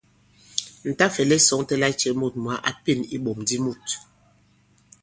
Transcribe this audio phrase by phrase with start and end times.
[0.89, 3.85] Ǹ ta-fɛ̀lɛ sɔ̄ŋtɛ lacɛ̄ mût mwǎ a pěn iɓɔ̀m di mût!